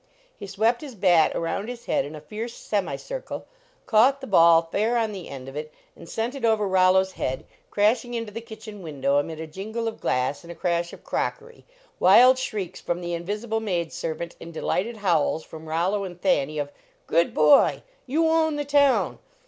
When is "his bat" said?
0.81-1.31